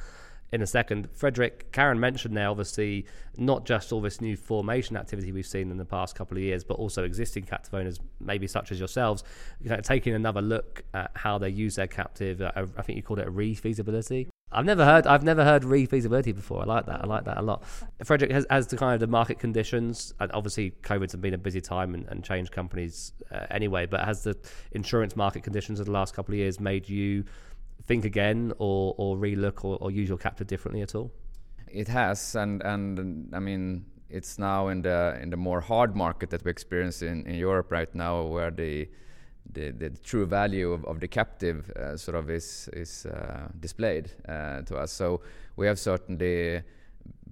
in 0.52 0.64
a 0.64 0.68
second. 0.68 1.08
Frederick, 1.14 1.72
Karen 1.72 2.00
mentioned 2.00 2.36
there, 2.36 2.50
obviously, 2.50 3.06
not 3.38 3.66
just 3.66 3.92
all 3.92 4.02
this 4.02 4.22
new 4.22 4.36
formation 4.36 4.98
activity 4.98 5.32
we've 5.32 5.46
seen 5.46 5.70
in 5.70 5.78
the 5.78 5.86
past 5.86 6.16
couple 6.16 6.36
of 6.36 6.44
years, 6.44 6.64
but 6.64 6.76
also 6.76 7.04
existing 7.04 7.44
captive 7.44 7.74
owners, 7.76 8.00
maybe 8.20 8.48
such 8.48 8.72
as 8.72 8.80
yourselves, 8.80 9.24
you 9.62 9.70
know, 9.70 9.78
taking 9.78 10.16
another 10.16 10.42
look 10.42 10.84
at 10.96 11.12
how 11.14 11.38
they 11.38 11.50
use 11.50 11.76
their 11.76 11.88
captive. 11.88 12.42
Uh, 12.42 12.66
I 12.76 12.82
think 12.82 12.96
you 12.96 13.04
called 13.04 13.20
it 13.20 13.28
a 13.28 13.32
re-feasibility. 13.32 14.30
I've 14.52 14.66
never 14.66 14.84
heard 14.84 15.06
I've 15.06 15.24
never 15.24 15.44
heard 15.44 15.64
re-feasibility 15.64 16.32
before. 16.32 16.62
I 16.62 16.66
like 16.66 16.86
that. 16.88 17.04
I 17.04 17.08
like 17.08 17.26
that 17.26 17.38
a 17.38 17.42
lot. 17.42 17.64
Frederick 18.04 18.32
has, 18.32 18.48
has 18.50 18.68
the 18.68 18.78
kind 18.78 18.96
of 18.96 19.00
the 19.00 19.08
market 19.08 19.38
conditions, 19.38 20.14
and 20.20 20.32
obviously 20.32 20.72
COVID's 20.82 21.16
been 21.16 21.36
a 21.36 21.38
busy 21.38 21.62
time 21.62 21.94
and, 21.94 22.08
and 22.08 22.24
changed 22.24 22.52
companies 22.52 23.14
uh, 23.32 23.46
anyway. 23.52 23.86
But 23.86 24.06
has 24.06 24.24
the 24.24 24.36
insurance 24.72 25.16
market 25.16 25.44
conditions 25.44 25.80
of 25.80 25.86
the 25.86 25.92
last 25.92 26.16
couple 26.16 26.34
of 26.34 26.40
years 26.40 26.60
made 26.60 26.90
you 26.90 27.26
think 27.84 28.06
again, 28.06 28.54
or 28.58 28.96
or 28.98 29.18
relook, 29.18 29.64
or, 29.64 29.78
or 29.82 29.92
use 29.92 30.10
your 30.10 30.18
captive 30.18 30.48
differently 30.48 30.82
at 30.82 30.96
all? 30.96 31.12
It 31.72 31.88
has, 31.88 32.36
and 32.36 32.64
and 32.64 33.30
I 33.36 33.40
mean 33.40 33.86
it's 34.10 34.40
now 34.40 34.70
in 34.70 34.82
the 34.82 35.20
in 35.22 35.30
the 35.30 35.38
more 35.38 35.62
hard 35.62 35.96
market 35.96 36.32
that 36.32 36.44
we 36.44 36.50
experience 36.50 37.04
in, 37.04 37.28
in 37.28 37.36
Europe 37.36 37.72
right 37.72 37.94
now, 37.94 38.24
where 38.24 38.50
the 38.50 38.90
the, 39.54 39.72
the 39.72 39.90
true 39.90 40.26
value 40.26 40.72
of, 40.72 40.86
of 40.86 41.00
the 41.00 41.08
captive 41.08 41.70
uh, 41.72 41.98
sort 41.98 42.16
of 42.16 42.30
is 42.30 42.70
is 42.74 43.06
uh, 43.06 43.48
displayed 43.60 44.12
uh, 44.28 44.62
to 44.62 44.78
us. 44.78 44.92
So 44.92 45.22
we 45.56 45.68
have 45.68 45.80
certainly 45.80 46.62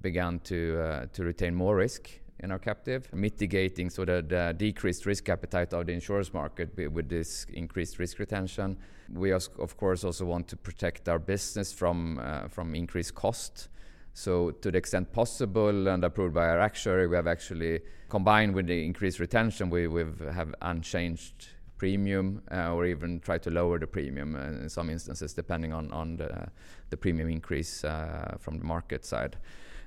begun 0.02 0.40
to 0.40 0.80
uh, 0.80 1.06
to 1.14 1.24
retain 1.24 1.56
more 1.56 1.76
risk 1.76 2.10
in 2.40 2.52
our 2.52 2.60
captive, 2.60 3.12
mitigating 3.14 3.90
sort 3.90 4.10
of 4.10 4.30
the 4.30 4.54
decreased 4.58 5.06
risk 5.08 5.28
appetite 5.30 5.74
of 5.74 5.88
the 5.88 5.94
insurance 5.94 6.34
market 6.34 6.70
with 6.76 7.10
this 7.10 7.46
increased 7.54 7.98
risk 7.98 8.20
retention. 8.20 8.78
We 9.12 9.32
of 9.32 9.78
course 9.78 10.04
also 10.04 10.26
want 10.26 10.48
to 10.50 10.58
protect 10.58 11.10
our 11.10 11.20
business 11.20 11.74
from 11.74 12.20
uh, 12.20 12.48
from 12.48 12.76
increased 12.76 13.16
cost. 13.16 13.70
So 14.14 14.50
to 14.50 14.72
the 14.72 14.78
extent 14.80 15.12
possible 15.14 15.88
and 15.88 16.04
approved 16.04 16.34
by 16.34 16.48
our 16.48 16.60
actuary, 16.60 17.08
we 17.08 17.16
have 17.16 17.28
actually 17.28 17.82
combined 18.10 18.56
with 18.56 18.66
the 18.66 18.84
increased 18.84 19.20
retention, 19.20 19.70
we 19.70 19.88
we've 19.88 20.20
have 20.20 20.56
unchanged 20.62 21.50
premium 21.78 22.42
uh, 22.52 22.74
or 22.74 22.86
even 22.86 23.20
try 23.20 23.38
to 23.38 23.50
lower 23.50 23.80
the 23.80 23.88
premium 23.88 24.36
uh, 24.36 24.64
in 24.64 24.70
some 24.70 24.90
instances, 24.90 25.34
depending 25.34 25.74
on, 25.74 25.92
on 25.92 26.18
the, 26.18 26.48
the 26.90 26.98
premium 26.98 27.30
increase 27.30 27.84
uh, 27.84 28.36
from 28.40 28.58
the 28.58 28.66
market 28.66 29.06
side. 29.06 29.38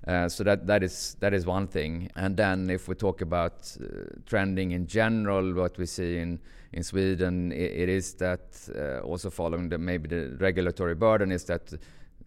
Uh, 0.07 0.29
so 0.29 0.43
that 0.43 0.67
that 0.67 0.83
is 0.83 1.17
that 1.21 1.35
is 1.35 1.45
one 1.45 1.67
thing. 1.67 2.11
And 2.17 2.35
then 2.35 2.71
if 2.71 2.89
we 2.89 2.95
talk 2.95 3.21
about 3.21 3.77
uh, 3.79 4.05
trending 4.25 4.73
in 4.73 4.87
general, 4.87 5.53
what 5.53 5.77
we 5.77 5.85
see 5.85 6.17
in 6.17 6.41
in 6.73 6.83
Sweden, 6.83 7.53
it, 7.53 7.73
it 7.73 7.89
is 7.91 8.15
that 8.15 8.41
uh, 8.75 9.01
also 9.01 9.29
following 9.29 9.69
the 9.69 9.77
maybe 9.77 10.09
the 10.09 10.37
regulatory 10.41 10.95
burden 10.95 11.31
is 11.31 11.45
that 11.45 11.75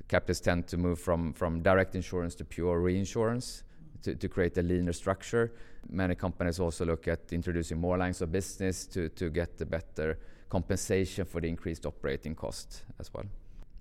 captives 0.08 0.39
tend 0.39 0.67
to 0.67 0.77
move 0.77 1.00
from 1.00 1.34
from 1.34 1.63
direct 1.63 1.96
insurance 1.96 2.36
to 2.36 2.46
pure 2.46 2.79
reinsurance 2.79 3.63
to, 4.04 4.16
to 4.16 4.30
create 4.30 4.58
a 4.58 4.62
leaner 4.62 4.94
structure. 4.94 5.52
Many 5.90 6.16
companies 6.16 6.60
also 6.60 6.86
look 6.86 7.08
at 7.08 7.34
introducing 7.34 7.80
more 7.80 7.98
lines 7.98 8.22
of 8.22 8.32
business 8.32 8.86
to, 8.88 9.10
to 9.10 9.30
get 9.30 9.58
the 9.58 9.66
better 9.66 10.18
compensation 10.50 11.26
for 11.26 11.42
the 11.42 11.48
increased 11.48 11.86
operating 11.86 12.36
cost 12.36 12.84
as 13.00 13.14
well. 13.14 13.26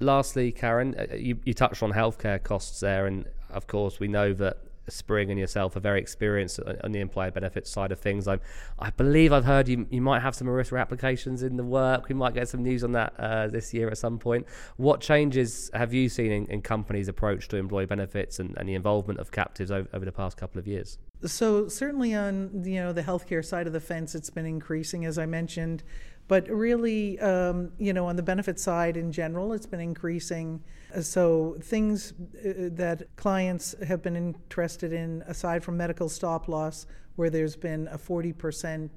Lastly, 0.01 0.51
Karen, 0.51 0.97
uh, 0.99 1.15
you, 1.15 1.39
you 1.45 1.55
touched 1.55 1.83
on 1.83 1.93
healthcare 1.93 2.43
costs 2.43 2.81
there, 2.81 3.07
and 3.07 3.27
of 3.51 3.67
course, 3.67 4.01
we 4.01 4.09
know 4.09 4.33
that 4.33 4.57
Spring 4.89 5.31
and 5.31 5.39
yourself 5.39 5.77
are 5.77 5.81
very 5.81 6.01
experienced 6.01 6.61
on 6.83 6.93
the 6.93 7.01
employer 7.01 7.31
benefits 7.31 7.71
side 7.71 7.93
of 7.93 8.01
things. 8.01 8.27
I, 8.27 8.39
I 8.79 8.91
believe 8.91 9.33
I've 9.33 9.45
heard 9.45 9.69
you, 9.69 9.87
you 9.91 10.01
might 10.01 10.21
have 10.21 10.35
some 10.35 10.47
ERISA 10.49 10.81
applications 10.81 11.43
in 11.43 11.57
the 11.57 11.65
work. 11.65 12.09
We 12.09 12.15
might 12.15 12.35
get 12.35 12.49
some 12.49 12.63
news 12.63 12.83
on 12.83 12.93
that 12.93 13.15
uh, 13.19 13.49
this 13.49 13.73
year 13.73 13.89
at 13.89 13.99
some 13.99 14.19
point. 14.19 14.47
What 14.77 15.01
changes 15.01 15.71
have 15.75 15.95
you 15.95 16.09
seen 16.09 16.33
in, 16.33 16.47
in 16.47 16.63
companies' 16.63 17.09
approach 17.09 17.49
to 17.49 17.57
employee 17.57 17.87
benefits 17.87 18.39
and, 18.39 18.57
and 18.59 18.69
the 18.69 18.75
involvement 18.75 19.21
of 19.21 19.31
captives 19.31 19.71
over, 19.71 19.89
over 19.93 20.05
the 20.05 20.13
past 20.13 20.37
couple 20.37 20.59
of 20.59 20.67
years? 20.67 20.99
So 21.25 21.69
certainly 21.69 22.15
on 22.15 22.65
you 22.65 22.81
know 22.81 22.93
the 22.93 23.03
healthcare 23.03 23.45
side 23.45 23.67
of 23.67 23.73
the 23.73 23.81
fence, 23.81 24.15
it's 24.15 24.31
been 24.31 24.47
increasing, 24.47 25.05
as 25.05 25.19
I 25.19 25.27
mentioned. 25.27 25.85
But 26.29 26.49
really, 26.49 27.19
um, 27.21 27.73
you 27.79 27.93
know, 27.93 28.07
on 28.07 28.17
the 28.17 28.23
benefit 28.23 28.59
side 28.59 28.97
in 28.97 29.13
general, 29.13 29.53
it's 29.53 29.67
been 29.67 29.81
increasing. 29.81 30.63
So 31.01 31.57
things 31.61 32.13
uh, 32.13 32.69
that 32.73 33.05
clients 33.17 33.75
have 33.87 34.03
been 34.03 34.17
interested 34.17 34.93
in, 34.93 35.23
aside 35.27 35.65
from 35.65 35.77
medical 35.77 36.09
stop 36.09 36.49
loss, 36.49 36.87
where 37.17 37.31
there's 37.31 37.57
been 37.57 37.89
a 37.89 37.99
40% 37.99 38.91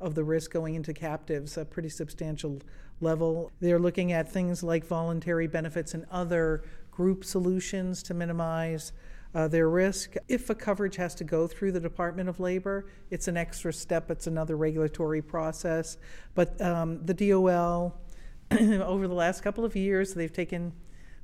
of 0.00 0.14
the 0.14 0.24
risk 0.24 0.52
going 0.52 0.74
into 0.74 0.92
captives, 0.92 1.56
a 1.56 1.64
pretty 1.64 1.88
substantial 1.88 2.60
level. 3.00 3.50
They're 3.60 3.78
looking 3.78 4.12
at 4.12 4.30
things 4.30 4.62
like 4.62 4.84
voluntary 4.84 5.46
benefits 5.46 5.94
and 5.94 6.04
other 6.10 6.62
group 6.90 7.24
solutions 7.24 8.02
to 8.04 8.14
minimize 8.14 8.92
uh, 9.34 9.48
their 9.48 9.68
risk. 9.68 10.14
If 10.28 10.48
a 10.50 10.54
coverage 10.54 10.96
has 10.96 11.14
to 11.16 11.24
go 11.24 11.46
through 11.46 11.72
the 11.72 11.80
Department 11.80 12.28
of 12.28 12.38
Labor, 12.38 12.86
it's 13.10 13.28
an 13.28 13.36
extra 13.36 13.72
step, 13.72 14.10
it's 14.10 14.26
another 14.26 14.56
regulatory 14.56 15.22
process. 15.22 15.96
But 16.34 16.60
um, 16.60 17.04
the 17.04 17.14
DOL, 17.14 17.98
over 18.50 19.08
the 19.08 19.14
last 19.14 19.42
couple 19.42 19.64
of 19.64 19.74
years, 19.74 20.14
they've 20.14 20.32
taken 20.32 20.72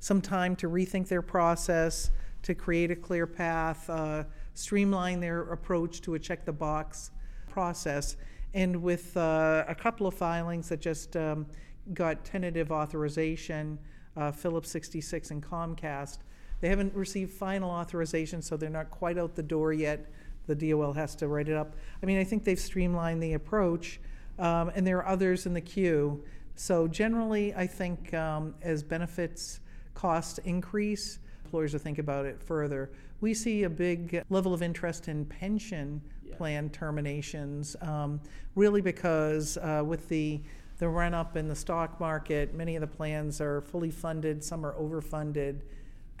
some 0.01 0.19
time 0.19 0.55
to 0.57 0.67
rethink 0.67 1.07
their 1.07 1.21
process, 1.21 2.09
to 2.41 2.55
create 2.55 2.89
a 2.89 2.95
clear 2.95 3.27
path, 3.27 3.87
uh, 3.89 4.23
streamline 4.55 5.19
their 5.19 5.43
approach 5.53 6.01
to 6.01 6.15
a 6.15 6.19
check 6.19 6.43
the 6.43 6.51
box 6.51 7.11
process. 7.47 8.17
And 8.55 8.81
with 8.81 9.15
uh, 9.15 9.63
a 9.67 9.75
couple 9.75 10.07
of 10.07 10.15
filings 10.15 10.69
that 10.69 10.81
just 10.81 11.15
um, 11.15 11.45
got 11.93 12.25
tentative 12.25 12.71
authorization, 12.71 13.77
uh, 14.17 14.31
Phillips 14.31 14.71
66 14.71 15.31
and 15.31 15.43
Comcast, 15.43 16.17
they 16.61 16.69
haven't 16.69 16.93
received 16.95 17.31
final 17.31 17.69
authorization, 17.69 18.41
so 18.41 18.57
they're 18.57 18.69
not 18.71 18.89
quite 18.89 19.19
out 19.19 19.35
the 19.35 19.43
door 19.43 19.71
yet. 19.71 20.07
The 20.47 20.55
DOL 20.55 20.93
has 20.93 21.15
to 21.17 21.27
write 21.27 21.47
it 21.47 21.55
up. 21.55 21.75
I 22.01 22.07
mean, 22.07 22.17
I 22.17 22.23
think 22.23 22.43
they've 22.43 22.59
streamlined 22.59 23.21
the 23.21 23.33
approach, 23.33 23.99
um, 24.39 24.71
and 24.75 24.85
there 24.85 24.97
are 24.97 25.07
others 25.07 25.45
in 25.45 25.53
the 25.53 25.61
queue. 25.61 26.23
So 26.55 26.87
generally, 26.87 27.53
I 27.53 27.67
think 27.67 28.13
um, 28.15 28.55
as 28.63 28.81
benefits 28.81 29.59
costs 29.93 30.39
increase, 30.39 31.19
employers 31.45 31.73
will 31.73 31.79
think 31.79 31.99
about 31.99 32.25
it 32.25 32.41
further. 32.41 32.91
We 33.19 33.33
see 33.33 33.63
a 33.63 33.69
big 33.69 34.23
level 34.29 34.53
of 34.53 34.61
interest 34.61 35.07
in 35.07 35.25
pension 35.25 36.01
yeah. 36.23 36.35
plan 36.35 36.69
terminations, 36.69 37.75
um, 37.81 38.19
really 38.55 38.81
because 38.81 39.57
uh, 39.57 39.83
with 39.85 40.07
the 40.09 40.41
the 40.79 40.89
run 40.89 41.13
up 41.13 41.37
in 41.37 41.47
the 41.47 41.55
stock 41.55 41.99
market, 41.99 42.55
many 42.55 42.75
of 42.75 42.81
the 42.81 42.87
plans 42.87 43.39
are 43.39 43.61
fully 43.61 43.91
funded, 43.91 44.43
some 44.43 44.65
are 44.65 44.73
overfunded 44.73 45.61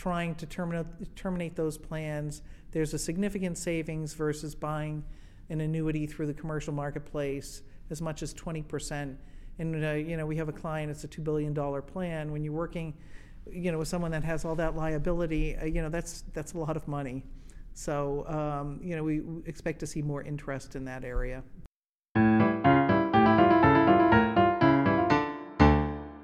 trying 0.01 0.33
to 0.33 0.47
terminate, 0.47 1.15
terminate 1.15 1.55
those 1.55 1.77
plans, 1.77 2.41
there's 2.71 2.95
a 2.95 2.97
significant 2.97 3.55
savings 3.55 4.15
versus 4.15 4.55
buying 4.55 5.03
an 5.51 5.61
annuity 5.61 6.07
through 6.07 6.25
the 6.25 6.33
commercial 6.33 6.73
marketplace 6.73 7.61
as 7.91 8.01
much 8.01 8.23
as 8.23 8.33
20%. 8.33 9.15
And, 9.59 9.85
uh, 9.85 9.91
you 9.91 10.17
know, 10.17 10.25
we 10.25 10.37
have 10.37 10.49
a 10.49 10.53
client, 10.53 10.89
it's 10.89 11.03
a 11.03 11.07
$2 11.07 11.23
billion 11.23 11.53
plan. 11.83 12.31
When 12.31 12.43
you're 12.43 12.51
working, 12.51 12.95
you 13.49 13.71
know, 13.71 13.79
with 13.79 13.87
someone 13.87 14.11
that 14.11 14.23
has 14.23 14.45
all 14.45 14.55
that 14.55 14.75
liability, 14.75 15.55
uh, 15.55 15.65
you 15.65 15.81
know, 15.81 15.89
that's, 15.89 16.23
that's 16.33 16.53
a 16.53 16.57
lot 16.57 16.75
of 16.75 16.87
money. 16.87 17.23
So, 17.73 18.27
um, 18.27 18.79
you 18.83 18.95
know, 18.95 19.03
we 19.03 19.21
expect 19.45 19.79
to 19.79 19.87
see 19.87 20.01
more 20.01 20.21
interest 20.21 20.75
in 20.75 20.85
that 20.85 21.03
area. 21.03 21.43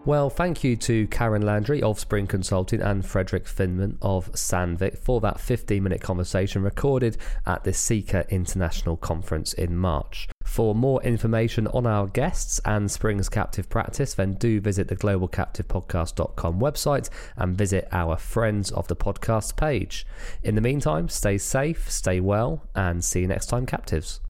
Well, 0.08 0.30
thank 0.30 0.64
you 0.64 0.78
to 0.78 1.06
Karen 1.08 1.42
Landry 1.42 1.84
of 1.84 2.00
Spring 2.00 2.28
Consulting 2.28 2.82
and 2.82 3.06
Frederick 3.06 3.44
Finman 3.44 3.98
of 4.02 4.32
Sandvik 4.32 4.98
for 4.98 5.20
that 5.20 5.38
15 5.38 5.84
minute 5.84 6.00
conversation 6.00 6.64
recorded 6.64 7.18
at 7.46 7.66
the 7.66 7.74
CICA 7.74 8.26
International 8.30 8.96
Conference 8.96 9.52
in 9.52 9.76
March. 9.76 10.30
For 10.46 10.74
more 10.74 11.04
information 11.04 11.68
on 11.68 11.86
our 11.86 12.08
guests 12.08 12.62
and 12.64 12.90
Spring's 12.90 13.28
captive 13.28 13.68
practice, 13.68 14.14
then 14.14 14.36
do 14.36 14.62
visit 14.62 14.88
the 14.88 14.96
globalcaptivepodcast.com 14.96 16.58
website 16.58 17.10
and 17.36 17.58
visit 17.58 17.90
our 17.92 18.16
Friends 18.16 18.72
of 18.72 18.88
the 18.88 18.96
Podcast 18.96 19.58
page. 19.58 20.08
In 20.42 20.56
the 20.56 20.62
meantime, 20.62 21.10
stay 21.10 21.38
safe, 21.38 21.92
stay 21.92 22.22
well, 22.22 22.64
and 22.74 23.04
see 23.04 23.20
you 23.20 23.28
next 23.28 23.48
time, 23.48 23.66
captives. 23.66 24.22